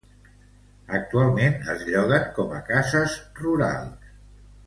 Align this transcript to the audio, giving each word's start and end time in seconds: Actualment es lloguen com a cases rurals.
Actualment 0.99 1.59
es 1.75 1.83
lloguen 1.91 2.25
com 2.39 2.55
a 2.59 2.63
cases 2.71 3.19
rurals. 3.43 4.11